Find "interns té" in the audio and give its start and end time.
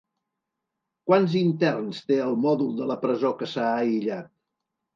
1.41-2.19